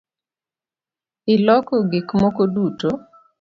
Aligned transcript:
Iloko 1.33 1.75
gikmoko 1.91 2.43
duto? 2.53 2.89